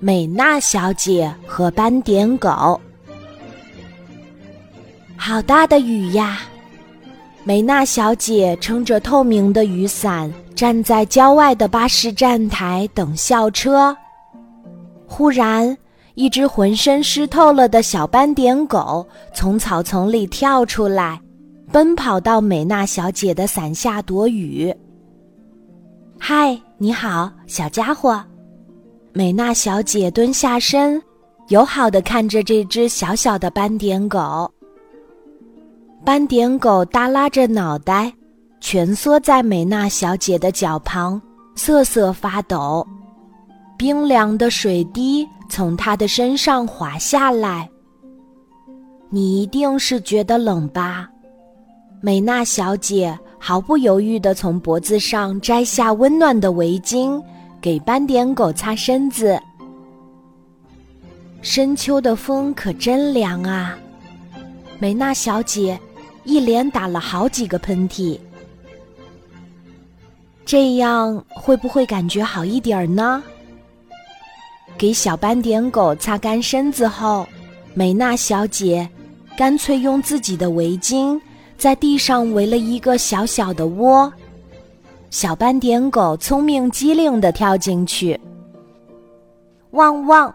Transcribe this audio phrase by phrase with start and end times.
[0.00, 2.80] 美娜小姐和斑点狗。
[5.16, 6.42] 好大的雨呀！
[7.44, 13.96] 美娜小姐撑着透明的雨伞，站在郊外的巴士站台等校车。
[15.06, 15.76] 忽然，
[16.14, 21.20] 一只浑身湿透了的小斑点狗从草丛里跳出来，
[21.72, 24.72] 奔跑到美娜小姐的伞下躲雨。
[26.18, 28.22] 嗨，你好，小家伙！
[29.12, 31.02] 美娜小姐蹲下身，
[31.48, 34.50] 友好的看着这只小小的斑点狗。
[36.04, 38.12] 斑点狗耷拉着脑袋，
[38.60, 41.20] 蜷缩在美娜小姐的脚旁，
[41.56, 42.86] 瑟瑟发抖。
[43.76, 47.68] 冰凉的水滴从它的身上滑下来。
[49.10, 51.08] 你一定是觉得冷吧？
[52.00, 57.20] 美娜小姐毫不犹豫地从脖子上摘下温暖的围巾。
[57.68, 59.38] 给斑点狗擦身子。
[61.42, 63.78] 深秋的风可真凉啊！
[64.78, 65.78] 梅娜小姐
[66.24, 68.18] 一连打了好几个喷嚏。
[70.46, 73.22] 这样会不会感觉好一点儿呢？
[74.78, 77.28] 给小斑点狗擦干身子后，
[77.74, 78.88] 梅娜小姐
[79.36, 81.20] 干脆用自己的围巾
[81.58, 84.10] 在地上围了一个小小的窝。
[85.10, 88.18] 小斑点狗聪明机灵地跳进去，
[89.70, 90.32] 汪汪！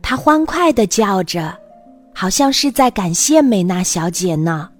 [0.00, 1.52] 它欢快地叫着，
[2.14, 4.70] 好像是在感谢美娜小姐呢。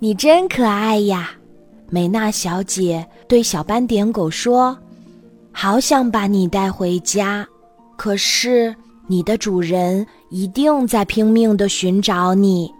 [0.00, 1.30] 你真可爱呀，
[1.88, 4.76] 美娜小姐对小斑点狗说
[5.50, 7.48] ：“好想把你带回家，
[7.96, 8.74] 可是
[9.06, 12.70] 你的主人一定在拼命地寻找你。”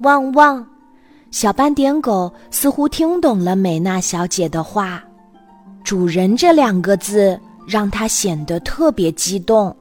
[0.00, 0.64] 汪汪！
[1.30, 5.02] 小斑点狗似乎听懂了美娜小姐的话
[5.84, 9.74] ，“主人”这两个字让它显得特别激动。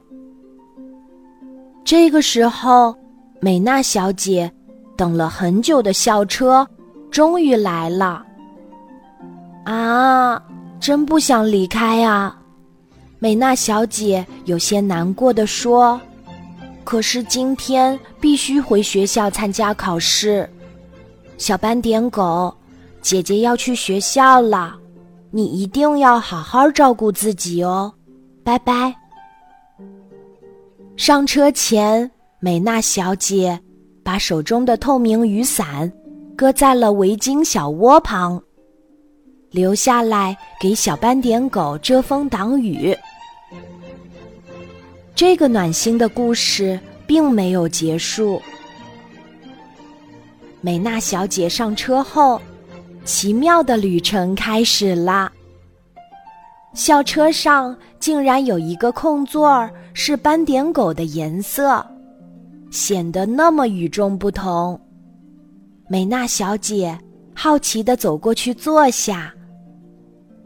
[1.86, 2.94] 这个时候，
[3.40, 4.52] 美娜小姐
[4.98, 6.67] 等了很久的校车
[7.10, 8.26] 终于来了。
[9.64, 10.42] 啊，
[10.80, 12.38] 真不想离开啊！
[13.20, 16.00] 美娜小姐有些难过的说
[16.84, 20.50] ：“可是今天必须回学校参加考试。”
[21.38, 22.56] 小斑点狗，
[23.02, 24.76] 姐姐要去学校了，
[25.32, 27.94] 你一定要好好照顾自己哦，
[28.44, 28.96] 拜拜。
[30.96, 32.10] 上车前，
[32.40, 33.60] 美娜小姐
[34.02, 35.92] 把手中的透明雨伞
[36.38, 38.42] 搁在了围巾小窝旁，
[39.52, 42.98] 留下来给小斑点狗遮风挡雨。
[45.14, 48.42] 这个暖心的故事并没有结束。
[50.65, 52.42] 美娜小姐上车后，
[53.03, 55.31] 奇妙的旅程开始啦。
[56.73, 61.86] 校车上竟然有一个空座儿是斑点狗的颜色，
[62.71, 64.81] 显得那么与众不同。
[65.87, 66.98] 美娜小姐
[67.36, 69.31] 好奇地走过去坐下，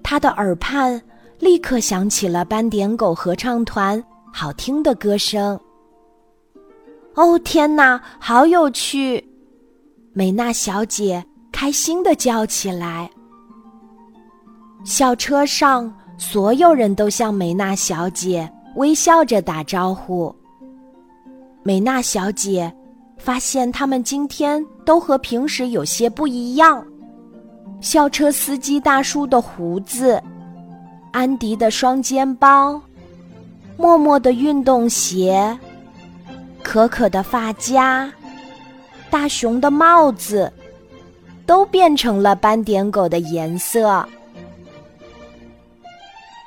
[0.04, 1.02] 她的耳畔
[1.40, 4.04] 立刻响起了斑点狗合唱团
[4.34, 5.58] 好听的歌声。
[7.16, 9.26] 哦天哪，好有趣！
[10.20, 13.10] 美娜小姐开心的叫起来。
[14.84, 20.36] 校车上，所有人都向美娜小姐微笑着打招呼。
[21.64, 22.70] 美娜小姐
[23.18, 26.86] 发现他们今天都和平时有些不一样：
[27.80, 30.22] 校车司机大叔的胡子，
[31.14, 32.78] 安迪的双肩包，
[33.78, 35.58] 默默的运动鞋，
[36.62, 38.12] 可可的发夹。
[39.10, 40.52] 大熊的帽子
[41.46, 44.08] 都变成了斑点狗的颜色。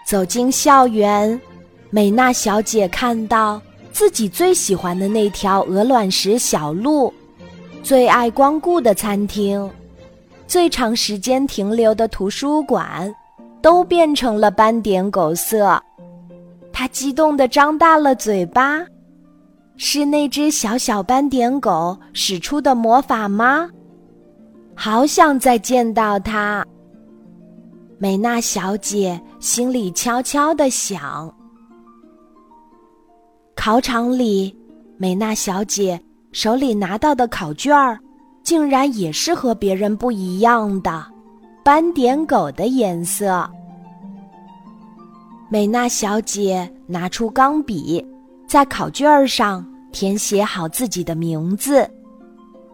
[0.06, 1.40] 走进校园，
[1.90, 3.60] 美娜小姐看到
[3.92, 7.12] 自己最喜欢的那条鹅卵石小路，
[7.82, 9.70] 最爱光顾的餐厅，
[10.46, 13.14] 最长时间停留的图书馆，
[13.62, 15.82] 都变成了斑点狗色。
[16.72, 18.84] 她激动地张大了嘴巴。
[19.84, 23.68] 是那只小小斑点狗使出的魔法吗？
[24.76, 26.64] 好想再见到它。
[27.98, 31.34] 美娜小姐心里悄悄的想。
[33.56, 34.56] 考场里，
[34.98, 36.00] 美娜小姐
[36.30, 37.98] 手里拿到的考卷儿，
[38.44, 41.04] 竟然也是和别人不一样的，
[41.64, 43.50] 斑点狗的颜色。
[45.48, 48.06] 美娜小姐拿出钢笔。
[48.44, 51.88] 在考卷上填写好自己的名字，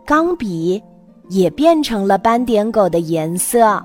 [0.07, 0.83] 钢笔
[1.29, 3.85] 也变成了斑点狗的颜色，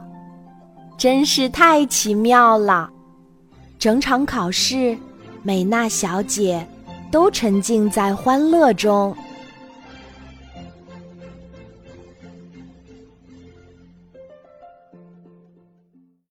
[0.97, 2.89] 真是太奇妙了！
[3.77, 4.97] 整场考试，
[5.41, 6.65] 美娜小姐
[7.11, 9.13] 都沉浸在欢乐中。